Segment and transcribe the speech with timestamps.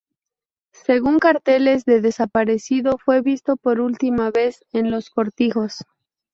[0.83, 5.83] Según carteles de desaparecido, fue visto por última vez en Los Cortijos.